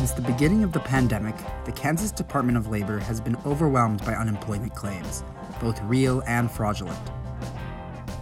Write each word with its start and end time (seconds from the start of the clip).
Since 0.00 0.12
the 0.12 0.22
beginning 0.22 0.64
of 0.64 0.72
the 0.72 0.80
pandemic, 0.80 1.34
the 1.66 1.72
Kansas 1.72 2.10
Department 2.10 2.56
of 2.56 2.68
Labor 2.68 3.00
has 3.00 3.20
been 3.20 3.36
overwhelmed 3.44 4.02
by 4.06 4.14
unemployment 4.14 4.74
claims, 4.74 5.22
both 5.60 5.78
real 5.82 6.22
and 6.26 6.50
fraudulent. 6.50 6.98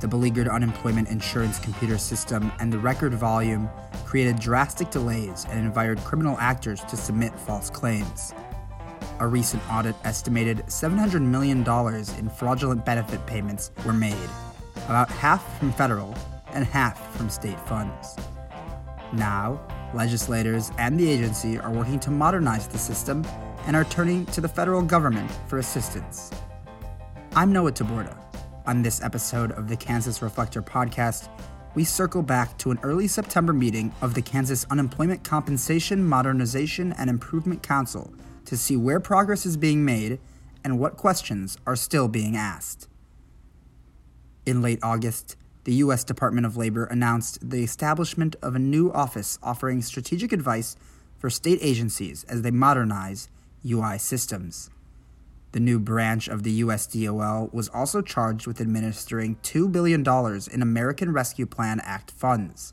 The 0.00 0.08
beleaguered 0.08 0.48
unemployment 0.48 1.06
insurance 1.08 1.60
computer 1.60 1.96
system 1.96 2.50
and 2.58 2.72
the 2.72 2.80
record 2.80 3.14
volume 3.14 3.70
created 4.04 4.40
drastic 4.40 4.90
delays 4.90 5.46
and 5.50 5.60
invited 5.60 5.98
criminal 5.98 6.36
actors 6.40 6.80
to 6.86 6.96
submit 6.96 7.38
false 7.38 7.70
claims. 7.70 8.34
A 9.20 9.28
recent 9.28 9.62
audit 9.70 9.94
estimated 10.02 10.66
$700 10.66 11.22
million 11.22 11.60
in 12.18 12.28
fraudulent 12.28 12.84
benefit 12.84 13.24
payments 13.24 13.70
were 13.86 13.92
made, 13.92 14.28
about 14.86 15.08
half 15.10 15.56
from 15.60 15.70
federal 15.70 16.12
and 16.48 16.64
half 16.64 17.16
from 17.16 17.30
state 17.30 17.60
funds. 17.68 18.16
Now, 19.12 19.60
legislators 19.94 20.70
and 20.78 20.98
the 20.98 21.08
agency 21.08 21.58
are 21.58 21.72
working 21.72 21.98
to 22.00 22.10
modernize 22.10 22.68
the 22.68 22.78
system 22.78 23.24
and 23.66 23.76
are 23.76 23.84
turning 23.84 24.26
to 24.26 24.40
the 24.40 24.48
federal 24.48 24.82
government 24.82 25.30
for 25.46 25.58
assistance. 25.58 26.30
I'm 27.34 27.52
Noah 27.52 27.72
Taborda. 27.72 28.16
On 28.66 28.82
this 28.82 29.02
episode 29.02 29.52
of 29.52 29.68
the 29.68 29.76
Kansas 29.76 30.20
Reflector 30.20 30.62
podcast, 30.62 31.28
we 31.74 31.84
circle 31.84 32.22
back 32.22 32.56
to 32.58 32.70
an 32.70 32.78
early 32.82 33.06
September 33.06 33.52
meeting 33.52 33.92
of 34.02 34.14
the 34.14 34.22
Kansas 34.22 34.66
Unemployment 34.70 35.24
Compensation 35.24 36.02
Modernization 36.02 36.92
and 36.94 37.08
Improvement 37.08 37.62
Council 37.62 38.12
to 38.46 38.56
see 38.56 38.76
where 38.76 39.00
progress 39.00 39.46
is 39.46 39.56
being 39.56 39.84
made 39.84 40.18
and 40.64 40.78
what 40.78 40.96
questions 40.96 41.56
are 41.66 41.76
still 41.76 42.08
being 42.08 42.36
asked. 42.36 42.88
In 44.44 44.60
late 44.62 44.78
August, 44.82 45.36
the 45.68 45.74
U.S. 45.84 46.02
Department 46.02 46.46
of 46.46 46.56
Labor 46.56 46.86
announced 46.86 47.50
the 47.50 47.62
establishment 47.62 48.34
of 48.40 48.54
a 48.54 48.58
new 48.58 48.90
office 48.90 49.38
offering 49.42 49.82
strategic 49.82 50.32
advice 50.32 50.76
for 51.18 51.28
state 51.28 51.58
agencies 51.60 52.24
as 52.24 52.40
they 52.40 52.50
modernize 52.50 53.28
UI 53.70 53.98
systems. 53.98 54.70
The 55.52 55.60
new 55.60 55.78
branch 55.78 56.26
of 56.26 56.42
the 56.42 56.62
USDOL 56.62 57.52
was 57.52 57.68
also 57.68 58.00
charged 58.00 58.46
with 58.46 58.62
administering 58.62 59.36
$2 59.42 59.70
billion 59.70 60.02
in 60.50 60.62
American 60.62 61.12
Rescue 61.12 61.44
Plan 61.44 61.80
Act 61.84 62.12
funds. 62.12 62.72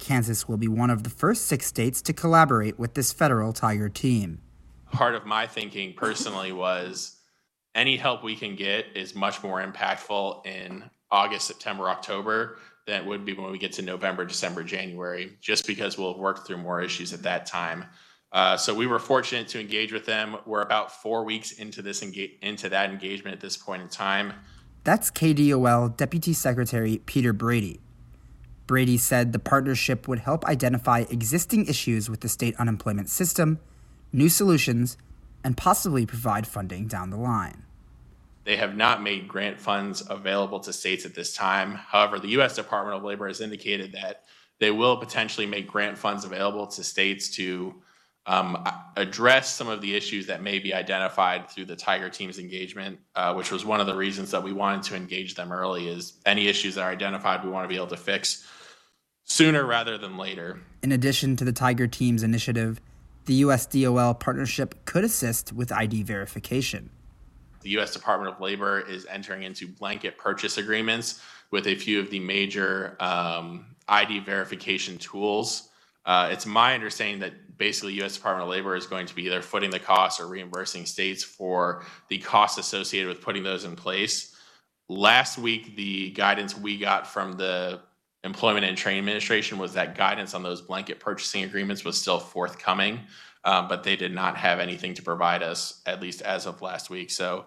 Kansas 0.00 0.48
will 0.48 0.56
be 0.56 0.66
one 0.66 0.90
of 0.90 1.04
the 1.04 1.10
first 1.10 1.46
six 1.46 1.66
states 1.66 2.02
to 2.02 2.12
collaborate 2.12 2.76
with 2.76 2.94
this 2.94 3.12
federal 3.12 3.52
Tiger 3.52 3.88
team. 3.88 4.40
Part 4.90 5.14
of 5.14 5.26
my 5.26 5.46
thinking 5.46 5.94
personally 5.94 6.50
was 6.50 7.18
any 7.76 7.96
help 7.96 8.24
we 8.24 8.34
can 8.34 8.56
get 8.56 8.86
is 8.96 9.14
much 9.14 9.44
more 9.44 9.64
impactful 9.64 10.44
in 10.44 10.90
August, 11.10 11.46
September, 11.46 11.88
October 11.88 12.58
than 12.86 13.02
it 13.02 13.06
would 13.06 13.24
be 13.24 13.32
when 13.32 13.50
we 13.50 13.58
get 13.58 13.72
to 13.72 13.82
November, 13.82 14.24
December, 14.24 14.62
January, 14.62 15.36
just 15.40 15.66
because 15.66 15.98
we'll 15.98 16.12
have 16.12 16.20
worked 16.20 16.46
through 16.46 16.58
more 16.58 16.80
issues 16.80 17.12
at 17.12 17.22
that 17.22 17.46
time. 17.46 17.84
Uh, 18.32 18.56
so 18.56 18.74
we 18.74 18.86
were 18.86 18.98
fortunate 18.98 19.48
to 19.48 19.60
engage 19.60 19.92
with 19.92 20.04
them. 20.06 20.36
We're 20.46 20.62
about 20.62 21.02
four 21.02 21.24
weeks 21.24 21.52
into 21.52 21.82
this 21.82 22.02
engage- 22.02 22.38
into 22.42 22.68
that 22.68 22.90
engagement 22.90 23.34
at 23.34 23.40
this 23.40 23.56
point 23.56 23.82
in 23.82 23.88
time. 23.88 24.34
That's 24.84 25.10
KDOL 25.10 25.96
Deputy 25.96 26.32
Secretary 26.32 26.98
Peter 27.06 27.32
Brady. 27.32 27.80
Brady 28.66 28.96
said 28.96 29.32
the 29.32 29.38
partnership 29.38 30.08
would 30.08 30.20
help 30.20 30.44
identify 30.44 31.04
existing 31.08 31.66
issues 31.66 32.10
with 32.10 32.20
the 32.20 32.28
state 32.28 32.56
unemployment 32.56 33.08
system, 33.08 33.60
new 34.12 34.28
solutions, 34.28 34.96
and 35.44 35.56
possibly 35.56 36.04
provide 36.04 36.46
funding 36.46 36.88
down 36.88 37.10
the 37.10 37.16
line. 37.16 37.65
They 38.46 38.56
have 38.56 38.76
not 38.76 39.02
made 39.02 39.26
grant 39.26 39.58
funds 39.58 40.04
available 40.08 40.60
to 40.60 40.72
states 40.72 41.04
at 41.04 41.16
this 41.16 41.34
time. 41.34 41.74
However, 41.74 42.20
the 42.20 42.28
U.S. 42.28 42.54
Department 42.54 42.96
of 42.96 43.02
Labor 43.02 43.26
has 43.26 43.40
indicated 43.40 43.90
that 43.92 44.22
they 44.60 44.70
will 44.70 44.96
potentially 44.98 45.46
make 45.46 45.66
grant 45.66 45.98
funds 45.98 46.24
available 46.24 46.68
to 46.68 46.84
states 46.84 47.28
to 47.30 47.74
um, 48.26 48.64
address 48.96 49.52
some 49.52 49.66
of 49.66 49.80
the 49.80 49.96
issues 49.96 50.28
that 50.28 50.44
may 50.44 50.60
be 50.60 50.72
identified 50.72 51.50
through 51.50 51.64
the 51.64 51.74
Tiger 51.74 52.08
Team's 52.08 52.38
engagement, 52.38 53.00
uh, 53.16 53.34
which 53.34 53.50
was 53.50 53.64
one 53.64 53.80
of 53.80 53.88
the 53.88 53.96
reasons 53.96 54.30
that 54.30 54.44
we 54.44 54.52
wanted 54.52 54.84
to 54.84 54.94
engage 54.94 55.34
them 55.34 55.50
early. 55.50 55.88
Is 55.88 56.14
any 56.24 56.46
issues 56.46 56.76
that 56.76 56.82
are 56.82 56.90
identified, 56.90 57.44
we 57.44 57.50
want 57.50 57.64
to 57.64 57.68
be 57.68 57.74
able 57.74 57.88
to 57.88 57.96
fix 57.96 58.46
sooner 59.24 59.66
rather 59.66 59.98
than 59.98 60.16
later. 60.16 60.60
In 60.84 60.92
addition 60.92 61.34
to 61.34 61.44
the 61.44 61.52
Tiger 61.52 61.88
Team's 61.88 62.22
initiative, 62.22 62.80
the 63.24 63.42
USDOL 63.42 64.20
partnership 64.20 64.84
could 64.84 65.02
assist 65.02 65.52
with 65.52 65.72
ID 65.72 66.04
verification 66.04 66.90
the 67.66 67.72
U.S. 67.72 67.92
Department 67.92 68.32
of 68.32 68.40
Labor 68.40 68.78
is 68.78 69.06
entering 69.06 69.42
into 69.42 69.66
blanket 69.66 70.16
purchase 70.16 70.56
agreements 70.56 71.20
with 71.50 71.66
a 71.66 71.74
few 71.74 71.98
of 71.98 72.08
the 72.10 72.20
major 72.20 72.96
um, 73.00 73.74
ID 73.88 74.20
verification 74.20 74.96
tools. 74.98 75.70
Uh, 76.04 76.28
it's 76.30 76.46
my 76.46 76.74
understanding 76.74 77.18
that 77.18 77.58
basically 77.58 77.94
U.S. 77.94 78.14
Department 78.14 78.44
of 78.44 78.50
Labor 78.50 78.76
is 78.76 78.86
going 78.86 79.04
to 79.06 79.14
be 79.16 79.24
either 79.24 79.42
footing 79.42 79.70
the 79.70 79.80
costs 79.80 80.20
or 80.20 80.28
reimbursing 80.28 80.86
states 80.86 81.24
for 81.24 81.84
the 82.08 82.18
costs 82.18 82.56
associated 82.56 83.08
with 83.08 83.20
putting 83.20 83.42
those 83.42 83.64
in 83.64 83.74
place. 83.74 84.36
Last 84.88 85.36
week, 85.36 85.74
the 85.74 86.10
guidance 86.12 86.56
we 86.56 86.78
got 86.78 87.04
from 87.04 87.32
the 87.32 87.80
Employment 88.22 88.64
and 88.64 88.78
Training 88.78 89.00
Administration 89.00 89.58
was 89.58 89.72
that 89.72 89.96
guidance 89.96 90.34
on 90.34 90.44
those 90.44 90.60
blanket 90.60 91.00
purchasing 91.00 91.42
agreements 91.42 91.84
was 91.84 92.00
still 92.00 92.20
forthcoming 92.20 93.00
um, 93.46 93.68
but 93.68 93.84
they 93.84 93.94
did 93.94 94.12
not 94.12 94.36
have 94.36 94.58
anything 94.58 94.92
to 94.94 95.02
provide 95.02 95.42
us, 95.42 95.80
at 95.86 96.02
least 96.02 96.20
as 96.20 96.46
of 96.46 96.60
last 96.60 96.90
week. 96.90 97.10
So 97.12 97.46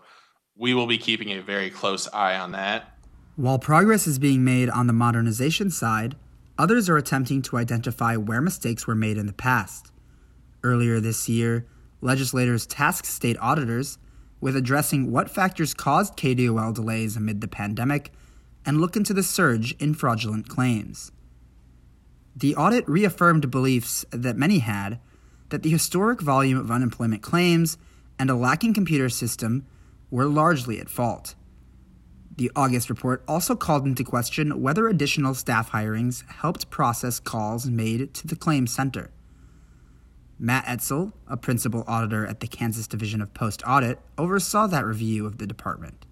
we 0.56 0.74
will 0.74 0.88
be 0.88 0.98
keeping 0.98 1.32
a 1.34 1.42
very 1.42 1.70
close 1.70 2.08
eye 2.14 2.40
on 2.40 2.54
that. 2.54 2.98
While 3.36 3.60
progress 3.60 4.08
is 4.08 4.18
being 4.18 4.44
made 4.46 4.70
on 4.70 4.88
the 4.88 4.94
modernization 4.94 5.70
side, 5.70 6.16
others 6.58 6.90
are 6.90 6.98
attempting 6.98 7.42
to 7.44 7.58
identify 7.58 8.16
where 8.16 8.42
mistakes 8.42 8.88
were 8.88 8.96
made 8.96 9.18
in 9.18 9.28
the 9.28 9.34
past. 9.34 9.92
Earlier 10.64 11.02
this 11.02 11.28
year, 11.28 11.68
legislators 12.00 12.66
tasked 12.66 13.06
state 13.06 13.38
auditors 13.42 13.98
with 14.40 14.56
addressing 14.56 15.12
what 15.12 15.30
factors 15.30 15.74
caused 15.74 16.16
KDOL 16.16 16.74
delays 16.74 17.18
amid 17.18 17.42
the 17.42 17.48
pandemic 17.50 18.14
and 18.66 18.80
look 18.80 18.96
into 18.96 19.14
the 19.14 19.24
surge 19.24 19.74
in 19.80 19.94
fraudulent 19.94 20.48
claims. 20.48 21.12
The 22.34 22.56
audit 22.56 22.88
reaffirmed 22.88 23.52
beliefs 23.52 24.06
that 24.12 24.38
many 24.38 24.60
had 24.60 25.02
that 25.50 25.64
the 25.64 25.70
historic 25.70 26.22
volume 26.22 26.58
of 26.58 26.72
unemployment 26.72 27.22
claims 27.22 27.78
and 28.18 28.30
a 28.30 28.36
lacking 28.36 28.74
computer 28.74 29.10
system 29.10 29.66
were 30.12 30.26
largely 30.26 30.80
at 30.80 30.90
fault. 30.90 31.36
The 32.36 32.52
August 32.56 32.90
report 32.90 33.24
also 33.28 33.56
called 33.56 33.86
into 33.86 34.04
question 34.04 34.62
whether 34.62 34.88
additional 34.88 35.34
staff 35.34 35.72
hirings 35.72 36.24
helped 36.30 36.70
process 36.70 37.20
calls 37.20 37.66
made 37.66 38.14
to 38.14 38.28
the 38.28 38.36
claims 38.36 38.74
center. 38.74 39.12
Matt 40.42 40.64
Etzel, 40.66 41.12
a 41.28 41.36
principal 41.36 41.84
auditor 41.86 42.26
at 42.26 42.40
the 42.40 42.48
Kansas 42.48 42.88
Division 42.88 43.22
of 43.22 43.34
Post 43.34 43.62
Audit, 43.68 44.00
oversaw 44.18 44.68
that 44.68 44.86
review 44.86 45.26
of 45.26 45.38
the 45.38 45.46
department. 45.46 46.06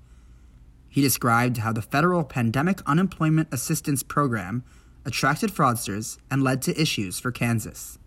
He 0.89 1.01
described 1.01 1.57
how 1.57 1.71
the 1.71 1.81
federal 1.81 2.25
Pandemic 2.25 2.81
Unemployment 2.85 3.47
Assistance 3.53 4.03
Program 4.03 4.65
attracted 5.05 5.51
fraudsters 5.51 6.17
and 6.29 6.43
led 6.43 6.61
to 6.63 6.81
issues 6.81 7.19
for 7.19 7.31
Kansas. 7.31 7.99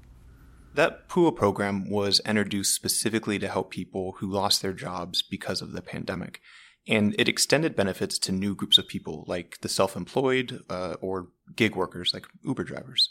That 0.74 1.08
PUA 1.08 1.34
program 1.34 1.90
was 1.90 2.20
introduced 2.20 2.74
specifically 2.74 3.38
to 3.40 3.48
help 3.48 3.70
people 3.70 4.12
who 4.18 4.30
lost 4.30 4.62
their 4.62 4.72
jobs 4.72 5.20
because 5.20 5.60
of 5.60 5.72
the 5.72 5.82
pandemic. 5.82 6.40
And 6.86 7.14
it 7.18 7.28
extended 7.28 7.74
benefits 7.74 8.18
to 8.20 8.32
new 8.32 8.54
groups 8.54 8.78
of 8.78 8.88
people, 8.88 9.24
like 9.26 9.58
the 9.62 9.68
self 9.68 9.96
employed 9.96 10.62
uh, 10.70 10.94
or 11.00 11.28
gig 11.56 11.74
workers, 11.74 12.14
like 12.14 12.26
Uber 12.44 12.64
drivers. 12.64 13.10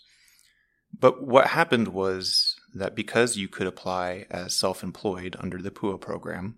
But 0.98 1.28
what 1.28 1.48
happened 1.48 1.90
was 1.90 2.56
that 2.74 2.96
because 2.96 3.38
you 3.38 3.48
could 3.48 3.68
apply 3.68 4.26
as 4.32 4.56
self 4.56 4.82
employed 4.82 5.36
under 5.40 5.62
the 5.62 5.72
PUA 5.72 6.00
program, 6.00 6.58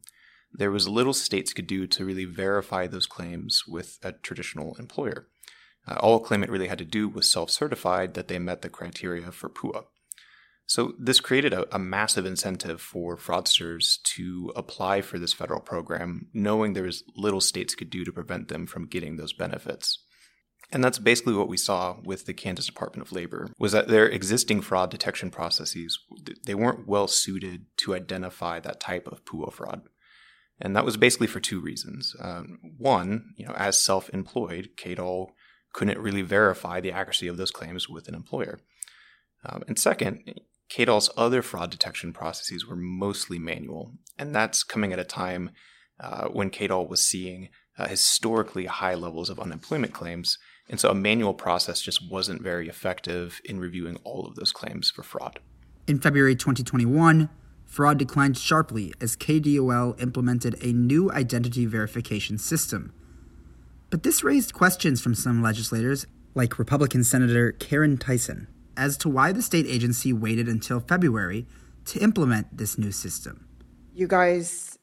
there 0.54 0.72
was 0.72 0.88
little 0.88 1.14
states 1.14 1.54
could 1.54 1.68
do 1.68 1.88
to 1.88 2.06
really 2.06 2.26
verify 2.26 2.88
those 2.88 3.08
claims 3.08 3.64
with 3.68 3.98
a 4.04 4.12
traditional 4.12 4.76
employer. 4.76 5.28
Uh, 5.88 5.96
all 5.96 6.18
a 6.18 6.20
claimant 6.20 6.52
really 6.52 6.68
had 6.68 6.78
to 6.78 6.86
do 6.86 7.10
was 7.10 7.30
self 7.30 7.50
certified 7.50 8.14
that 8.14 8.28
they 8.28 8.40
met 8.40 8.62
the 8.62 8.70
criteria 8.70 9.32
for 9.32 9.50
PUA. 9.50 9.86
So 10.72 10.94
this 10.98 11.20
created 11.20 11.52
a, 11.52 11.76
a, 11.76 11.78
massive 11.78 12.26
incentive 12.26 12.80
for 12.80 13.18
fraudsters 13.18 14.02
to 14.04 14.54
apply 14.56 15.02
for 15.02 15.20
this 15.20 15.34
federal 15.34 15.60
program, 15.60 16.30
knowing 16.34 16.72
there 16.72 16.84
was 16.84 17.04
little 17.18 17.42
states 17.42 17.76
could 17.76 17.90
do 17.90 18.06
to 18.06 18.12
prevent 18.14 18.48
them 18.48 18.66
from 18.66 18.88
getting 18.88 19.18
those 19.18 19.34
benefits. 19.34 20.02
And 20.72 20.82
that's 20.82 20.98
basically 20.98 21.34
what 21.34 21.50
we 21.50 21.58
saw 21.58 21.98
with 22.06 22.26
the 22.26 22.34
Kansas 22.34 22.68
Department 22.68 23.06
of 23.06 23.12
Labor 23.12 23.50
was 23.60 23.74
that 23.74 23.90
their 23.90 24.08
existing 24.08 24.62
fraud 24.62 24.90
detection 24.92 25.30
processes 25.30 26.00
they 26.46 26.56
weren't 26.56 26.88
well 26.88 27.10
suited 27.10 27.66
to 27.80 27.94
identify 27.94 28.62
that 28.62 28.80
type 28.80 29.08
of 29.08 29.26
PUA 29.26 29.52
fraud. 29.52 29.82
And 30.62 30.74
that 30.78 30.86
was 30.86 30.96
basically 30.96 31.28
for 31.28 31.42
two 31.42 31.60
reasons. 31.60 32.16
Um, 32.22 32.60
one, 32.78 33.34
you 33.36 33.46
know, 33.46 33.56
as 33.58 33.78
self-employed, 33.78 34.70
KDOL 34.78 35.32
couldn't 35.74 36.00
really 36.00 36.22
verify 36.22 36.80
the 36.80 36.94
accuracy 36.94 37.28
of 37.28 37.36
those 37.36 37.52
claims 37.52 37.90
with 37.90 38.08
an 38.08 38.16
employer. 38.16 38.62
Um, 39.44 39.64
and 39.68 39.78
second, 39.78 40.40
KDOL's 40.72 41.10
other 41.18 41.42
fraud 41.42 41.70
detection 41.70 42.14
processes 42.14 42.66
were 42.66 42.78
mostly 42.78 43.38
manual, 43.38 43.92
and 44.18 44.34
that's 44.34 44.64
coming 44.64 44.94
at 44.94 45.00
a 45.00 45.04
time 45.04 45.52
uh, 46.00 46.30
when 46.30 46.50
KDOL 46.50 46.88
was 46.88 47.06
seeing 47.06 47.50
uh, 47.78 47.88
historically 47.88 48.68
high 48.68 48.96
levels 48.96 49.30
of 49.30 49.38
unemployment 49.38 49.92
claims, 49.92 50.38
and 50.70 50.80
so 50.80 50.90
a 50.90 50.96
manual 50.96 51.34
process 51.34 51.82
just 51.82 52.10
wasn't 52.10 52.42
very 52.42 52.70
effective 52.70 53.42
in 53.44 53.60
reviewing 53.60 53.98
all 54.06 54.26
of 54.26 54.36
those 54.36 54.54
claims 54.54 54.90
for 54.90 55.04
fraud. 55.04 55.40
In 55.88 56.00
February 56.00 56.36
2021, 56.36 57.30
fraud 57.66 58.00
declined 58.00 58.38
sharply 58.38 58.94
as 59.02 59.18
KDOL 59.18 60.02
implemented 60.02 60.56
a 60.64 60.72
new 60.72 61.12
identity 61.12 61.66
verification 61.66 62.38
system. 62.38 62.94
But 63.90 64.04
this 64.04 64.24
raised 64.24 64.54
questions 64.54 65.02
from 65.02 65.16
some 65.16 65.44
legislators, 65.44 66.08
like 66.34 66.58
Republican 66.58 67.04
Senator 67.04 67.52
Caryn 67.52 68.00
Tyson, 68.00 68.48
as 68.78 68.98
to 68.98 69.10
why 69.10 69.32
the 69.32 69.42
state 69.42 69.66
agency 69.68 70.14
waited 70.14 70.48
until 70.48 70.80
February 70.80 71.48
to 71.86 72.00
implement 72.00 72.58
this 72.58 72.78
new 72.78 72.92
system. 72.92 73.48
You 73.94 74.08
guys 74.08 74.78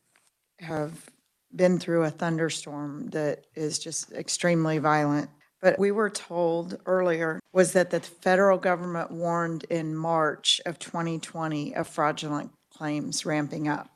have 0.61 1.11
been 1.55 1.79
through 1.79 2.05
a 2.05 2.11
thunderstorm 2.11 3.09
that 3.11 3.45
is 3.55 3.79
just 3.79 4.13
extremely 4.13 4.79
violent. 4.79 5.31
But 5.61 5.79
we 5.79 5.91
were 5.91 6.11
told 6.11 6.79
earlier 6.87 7.41
was 7.53 7.73
that 7.73 7.91
the 7.91 8.01
federal 8.01 8.59
government 8.59 9.11
warned 9.11 9.65
in 9.65 9.97
March 9.97 10.61
of 10.67 10.79
2020 10.79 11.75
of 11.75 11.89
fraudulent 11.89 12.53
claims 12.73 13.27
ramping 13.27 13.67
up. 13.67 13.89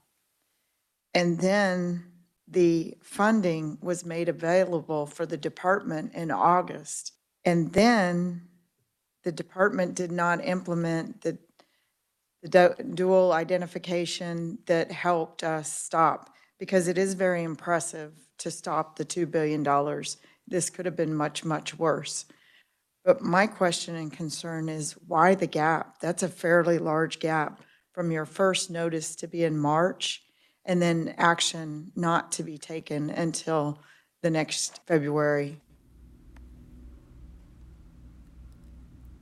And 1.15 1.39
then 1.39 2.05
the 2.49 2.97
funding 3.03 3.79
was 3.81 4.05
made 4.05 4.29
available 4.29 5.07
for 5.07 5.25
the 5.25 5.37
department 5.37 6.15
in 6.15 6.31
August. 6.31 7.13
And 7.45 7.73
then 7.73 8.49
the 9.25 9.33
department 9.33 9.95
did 9.95 10.13
not 10.13 10.45
implement 10.45 11.21
the, 11.23 11.39
the 12.43 12.77
dual 12.95 13.33
identification 13.33 14.59
that 14.67 14.91
helped 14.91 15.45
us 15.45 15.73
stop 15.73 16.35
because 16.59 16.89
it 16.89 16.99
is 16.99 17.15
very 17.15 17.43
impressive 17.43 18.13
to 18.39 18.51
stop 18.51 18.97
the 18.97 19.05
$2 19.05 19.31
billion 19.31 19.65
this 20.47 20.71
could 20.71 20.87
have 20.87 20.97
been 20.97 21.15
much, 21.15 21.45
much 21.45 21.79
worse. 21.79 22.27
But 23.05 23.23
my 23.23 23.47
question 23.47 23.97
and 23.97 24.13
concern 24.13 24.69
is 24.69 24.93
why 25.07 25.35
the 25.35 25.47
gap? 25.47 26.01
That's 26.01 26.23
a 26.23 26.29
fairly 26.29 26.79
large 26.79 27.19
gap 27.19 27.63
from 27.93 28.11
your 28.11 28.27
first 28.27 28.71
notice 28.71 29.17
to 29.17 29.29
be 29.29 29.45
in 29.45 29.59
March 29.59 30.23
and 30.65 30.81
then 30.81 31.15
action 31.19 31.91
not 31.97 32.33
to 32.33 32.43
be 32.43 32.59
taken 32.59 33.11
until 33.11 33.81
the 34.23 34.31
next 34.31 34.81
February. 34.87 35.61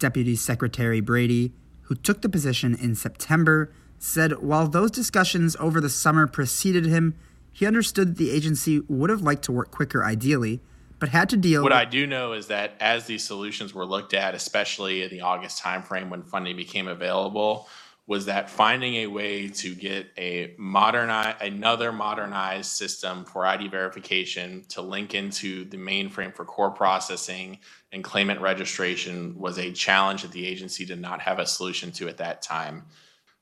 Deputy 0.00 0.34
Secretary 0.34 1.00
Brady, 1.00 1.52
who 1.82 1.94
took 1.94 2.22
the 2.22 2.28
position 2.28 2.74
in 2.74 2.96
September, 2.96 3.72
said 3.98 4.32
while 4.38 4.66
those 4.66 4.90
discussions 4.90 5.54
over 5.60 5.80
the 5.80 5.90
summer 5.90 6.26
preceded 6.26 6.86
him, 6.86 7.14
he 7.52 7.66
understood 7.66 8.08
that 8.08 8.16
the 8.16 8.30
agency 8.30 8.80
would 8.88 9.10
have 9.10 9.22
liked 9.22 9.44
to 9.44 9.52
work 9.52 9.70
quicker 9.70 10.02
ideally, 10.04 10.60
but 10.98 11.10
had 11.10 11.28
to 11.28 11.36
deal. 11.36 11.62
What 11.62 11.72
with- 11.72 11.78
I 11.78 11.84
do 11.84 12.06
know 12.06 12.32
is 12.32 12.46
that 12.48 12.74
as 12.80 13.06
these 13.06 13.24
solutions 13.24 13.74
were 13.74 13.84
looked 13.84 14.14
at, 14.14 14.34
especially 14.34 15.02
in 15.02 15.10
the 15.10 15.20
August 15.20 15.62
timeframe 15.62 16.08
when 16.08 16.22
funding 16.22 16.56
became 16.56 16.88
available, 16.88 17.68
was 18.10 18.26
that 18.26 18.50
finding 18.50 18.96
a 18.96 19.06
way 19.06 19.46
to 19.46 19.72
get 19.72 20.04
a 20.18 20.52
modernize 20.58 21.36
another 21.40 21.92
modernized 21.92 22.68
system 22.68 23.24
for 23.24 23.46
ID 23.46 23.68
verification 23.68 24.64
to 24.68 24.82
link 24.82 25.14
into 25.14 25.64
the 25.66 25.76
mainframe 25.76 26.34
for 26.34 26.44
core 26.44 26.72
processing 26.72 27.56
and 27.92 28.02
claimant 28.02 28.40
registration 28.40 29.38
was 29.38 29.60
a 29.60 29.70
challenge 29.70 30.22
that 30.22 30.32
the 30.32 30.44
agency 30.44 30.84
did 30.84 31.00
not 31.00 31.20
have 31.20 31.38
a 31.38 31.46
solution 31.46 31.92
to 31.92 32.08
at 32.08 32.16
that 32.16 32.42
time. 32.42 32.84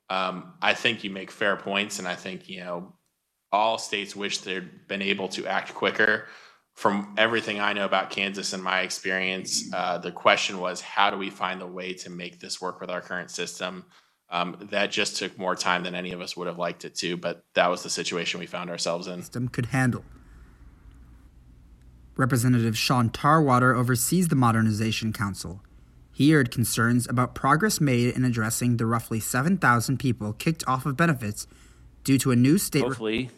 Um, 0.07 0.53
I 0.61 0.75
think 0.75 1.03
you 1.03 1.09
make 1.09 1.31
fair 1.31 1.55
points, 1.55 1.97
and 1.97 2.07
I 2.07 2.13
think 2.13 2.47
you 2.47 2.59
know 2.59 2.93
all 3.51 3.79
states 3.79 4.15
wish 4.15 4.37
they'd 4.37 4.87
been 4.87 5.01
able 5.01 5.29
to 5.29 5.47
act 5.47 5.73
quicker 5.73 6.27
from 6.75 7.15
everything 7.17 7.59
I 7.59 7.73
know 7.73 7.85
about 7.85 8.11
Kansas 8.11 8.53
and 8.53 8.63
my 8.63 8.81
experience, 8.81 9.67
uh, 9.73 9.97
the 9.97 10.11
question 10.11 10.59
was 10.59 10.79
how 10.79 11.09
do 11.09 11.17
we 11.17 11.31
find 11.31 11.63
a 11.63 11.67
way 11.67 11.93
to 11.95 12.11
make 12.11 12.39
this 12.39 12.61
work 12.61 12.79
with 12.79 12.91
our 12.91 13.01
current 13.01 13.31
system? 13.31 13.83
Um, 14.31 14.57
that 14.69 14.91
just 14.91 15.17
took 15.17 15.37
more 15.39 15.55
time 15.55 15.83
than 15.83 15.95
any 15.95 16.11
of 16.11 16.21
us 16.21 16.37
would 16.37 16.45
have 16.45 16.59
liked 16.59 16.85
it 16.85 16.93
to, 16.95 17.17
but 17.17 17.43
that 17.55 17.67
was 17.67 17.81
the 17.81 17.89
situation 17.89 18.39
we 18.39 18.45
found 18.45 18.69
ourselves 18.69 19.07
in. 19.07 19.21
System 19.21 19.47
could 19.47 19.67
handle. 19.67 20.05
Representative 22.15 22.77
Sean 22.77 23.09
Tarwater 23.09 23.73
oversees 23.73 24.27
the 24.27 24.35
Modernization 24.35 25.13
Council. 25.13 25.63
He 26.11 26.31
heard 26.31 26.51
concerns 26.51 27.07
about 27.07 27.33
progress 27.33 27.79
made 27.79 28.13
in 28.13 28.25
addressing 28.25 28.75
the 28.75 28.85
roughly 28.85 29.21
7,000 29.21 29.97
people 29.97 30.33
kicked 30.33 30.67
off 30.67 30.85
of 30.85 30.97
benefits 30.97 31.47
due 32.03 32.17
to 32.17 32.31
a 32.31 32.35
new 32.35 32.57
state. 32.57 32.83
Hopefully, 32.83 33.29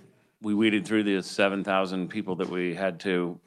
we 0.41 0.55
weeded 0.55 0.88
through 0.88 1.03
the 1.03 1.21
7,000 1.21 2.09
people 2.09 2.35
that 2.38 2.49
we 2.49 2.73
had 2.73 2.99
to 3.01 3.39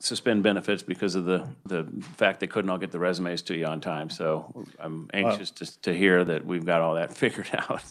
suspend 0.00 0.42
benefits 0.42 0.82
because 0.82 1.14
of 1.14 1.24
the, 1.24 1.46
the 1.64 1.86
fact 2.16 2.40
they 2.40 2.46
couldn't 2.46 2.70
all 2.70 2.78
get 2.78 2.90
the 2.90 2.98
resumes 2.98 3.42
to 3.42 3.56
you 3.56 3.64
on 3.66 3.80
time. 3.80 4.10
So 4.10 4.66
I'm 4.78 5.08
anxious 5.14 5.50
to, 5.52 5.80
to 5.82 5.94
hear 5.94 6.24
that 6.24 6.44
we've 6.44 6.64
got 6.64 6.80
all 6.82 6.94
that 6.94 7.12
figured 7.16 7.50
out. 7.54 7.82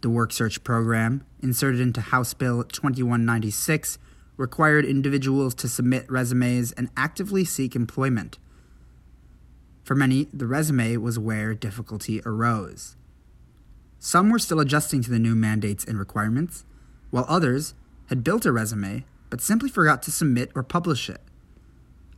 The 0.00 0.10
work 0.10 0.32
search 0.32 0.62
program, 0.62 1.24
inserted 1.42 1.80
into 1.80 2.00
House 2.00 2.32
Bill 2.32 2.62
2196, 2.62 3.98
required 4.36 4.84
individuals 4.84 5.54
to 5.56 5.68
submit 5.68 6.08
resumes 6.08 6.70
and 6.72 6.88
actively 6.96 7.44
seek 7.44 7.74
employment. 7.74 8.38
For 9.82 9.96
many, 9.96 10.28
the 10.32 10.46
resume 10.46 10.96
was 10.98 11.18
where 11.18 11.54
difficulty 11.54 12.22
arose. 12.24 12.94
Some 13.98 14.30
were 14.30 14.38
still 14.38 14.60
adjusting 14.60 15.02
to 15.02 15.10
the 15.10 15.18
new 15.18 15.34
mandates 15.34 15.84
and 15.84 15.98
requirements, 15.98 16.64
while 17.10 17.24
others 17.28 17.74
had 18.08 18.24
built 18.24 18.44
a 18.44 18.52
resume 18.52 19.04
but 19.30 19.40
simply 19.40 19.68
forgot 19.68 20.02
to 20.04 20.10
submit 20.10 20.50
or 20.54 20.62
publish 20.62 21.10
it. 21.10 21.20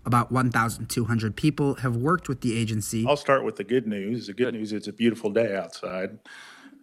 About 0.07 0.33
1,200 0.33 1.37
people 1.37 1.75
have 1.77 1.97
worked 1.97 2.29
with 2.29 2.41
the 2.41 2.57
agency. 2.57 3.05
I'll 3.07 3.17
start 3.17 3.45
with 3.45 3.57
the 3.57 3.65
good 3.65 3.87
news. 3.87 4.29
The 4.29 4.33
good 4.33 4.55
news 4.55 4.73
is 4.73 4.79
it's 4.79 4.89
a 4.89 4.93
beautiful 4.93 5.31
day 5.31 5.57
outside. 5.57 6.19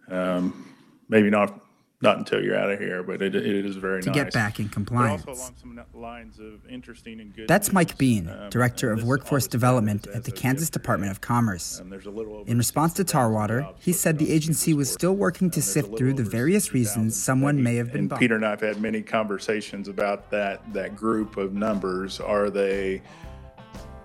Um, 0.08 0.74
maybe 1.08 1.28
not 1.30 1.60
not 2.00 2.16
until 2.16 2.40
you're 2.42 2.56
out 2.56 2.70
of 2.70 2.78
here, 2.78 3.02
but 3.02 3.20
it, 3.20 3.34
it 3.34 3.66
is 3.66 3.74
very 3.76 4.00
to 4.02 4.08
nice. 4.10 4.14
get 4.14 4.32
back 4.32 4.60
in 4.60 4.68
compliance. 4.68 5.24
Also 5.26 5.40
along 5.42 5.54
some 5.60 5.80
lines 6.00 6.38
of 6.38 6.64
interesting 6.70 7.18
and 7.20 7.34
good 7.34 7.48
That's. 7.48 7.72
Mike 7.72 7.98
Beene, 7.98 8.28
Um, 8.28 8.50
Director 8.50 8.92
of 8.92 9.02
Workforce 9.02 9.48
Development 9.48 10.06
at 10.08 10.22
the 10.24 10.30
Kansas. 10.30 10.70
Department 10.70 11.10
of 11.10 11.20
Commerce. 11.20 11.80
Um, 11.80 11.90
there's 11.90 12.06
a 12.06 12.10
little 12.10 12.36
over 12.36 12.48
In 12.50 12.56
response 12.56 12.92
to 12.94 13.04
Tarwater, 13.04 13.66
he 13.80 13.92
said 13.92 14.18
the 14.18 14.30
agency 14.32 14.74
was 14.74 14.92
still 14.92 15.14
working 15.14 15.50
to 15.50 15.58
Um, 15.58 15.62
sift 15.62 15.96
through 15.98 16.14
the 16.14 16.22
various 16.22 16.72
reasons 16.72 17.16
someone 17.16 17.62
may 17.62 17.76
have 17.76 17.92
been 17.92 18.08
And. 18.08 18.18
Peter 18.20 18.36
and 18.36 18.46
I 18.46 18.50
have 18.50 18.60
had 18.60 18.80
many 18.80 19.02
conversations 19.02 19.88
about 19.88 20.30
that 20.30 20.72
that 20.72 20.94
group 20.94 21.36
of 21.36 21.52
numbers. 21.54 22.20
Are 22.20 22.48
they 22.48 23.02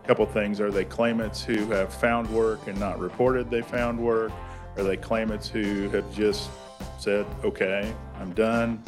a 0.03 0.07
couple 0.07 0.25
things? 0.25 0.59
Are 0.59 0.71
they 0.71 0.85
claimants 0.85 1.43
who 1.43 1.69
have 1.71 1.93
found 1.93 2.27
work 2.31 2.65
and 2.67 2.79
not 2.79 2.99
reported 2.99 3.51
they 3.51 3.61
found 3.61 3.99
work? 3.99 4.31
Are 4.77 4.83
they 4.83 4.97
claimants 4.97 5.47
who 5.47 5.89
have 5.89 6.11
just 6.13 6.49
said, 7.03 7.25
"Okay, 7.43 7.93
I'm 8.19 8.33
done"? 8.33 8.81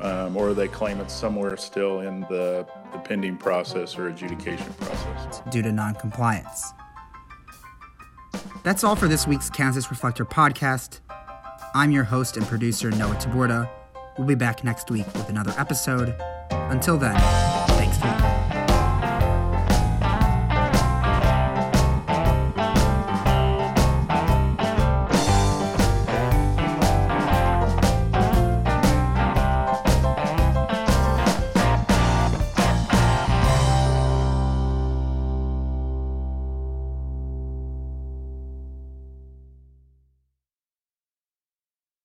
Um, 0.00 0.36
or 0.36 0.54
they 0.54 0.66
claim 0.66 0.98
it's 1.00 1.14
somewhere 1.14 1.56
still 1.56 2.00
in 2.00 2.22
the, 2.22 2.66
the 2.92 2.98
pending 2.98 3.36
process 3.36 3.96
or 3.96 4.08
adjudication 4.08 4.72
process? 4.74 5.40
due 5.50 5.62
to 5.62 5.70
noncompliance. 5.70 6.72
That's 8.64 8.82
all 8.82 8.96
for 8.96 9.06
this 9.06 9.26
week's 9.28 9.48
Kansas 9.50 9.90
Reflector 9.90 10.24
podcast. 10.24 11.00
I'm 11.74 11.90
your 11.92 12.04
host 12.04 12.36
and 12.36 12.46
producer, 12.46 12.90
Noah 12.90 13.14
Taborda. 13.16 13.70
We'll 14.18 14.26
be 14.26 14.34
back 14.34 14.64
next 14.64 14.90
week 14.90 15.06
with 15.14 15.28
another 15.28 15.54
episode. 15.58 16.14
Until 16.50 16.96
then, 16.96 17.14
thanks 17.68 17.98
for 17.98 18.06
listening. 18.06 18.33